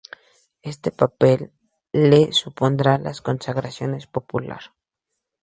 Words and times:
Este 0.71 0.89
papel 0.91 1.51
le 1.91 2.31
supondrá 2.33 2.97
la 2.97 3.13
consagración 3.13 3.99
popular. 4.11 4.63